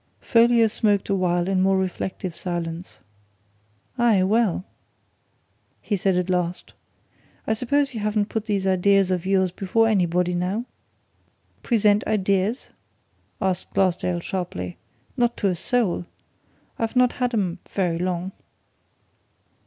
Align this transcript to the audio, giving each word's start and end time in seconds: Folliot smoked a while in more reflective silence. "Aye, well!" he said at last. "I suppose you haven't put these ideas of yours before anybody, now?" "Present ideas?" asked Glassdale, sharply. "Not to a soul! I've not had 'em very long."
Folliot 0.19 0.71
smoked 0.71 1.09
a 1.09 1.15
while 1.15 1.47
in 1.47 1.61
more 1.61 1.77
reflective 1.77 2.35
silence. 2.35 2.97
"Aye, 3.99 4.23
well!" 4.23 4.65
he 5.79 5.95
said 5.95 6.15
at 6.17 6.27
last. 6.27 6.73
"I 7.45 7.53
suppose 7.53 7.93
you 7.93 7.99
haven't 7.99 8.27
put 8.29 8.45
these 8.45 8.65
ideas 8.65 9.11
of 9.11 9.27
yours 9.27 9.51
before 9.51 9.87
anybody, 9.87 10.33
now?" 10.33 10.65
"Present 11.61 12.03
ideas?" 12.07 12.69
asked 13.39 13.75
Glassdale, 13.75 14.21
sharply. 14.21 14.75
"Not 15.17 15.37
to 15.37 15.49
a 15.49 15.53
soul! 15.55 16.07
I've 16.79 16.95
not 16.95 17.11
had 17.13 17.35
'em 17.35 17.59
very 17.69 17.99
long." 17.99 18.31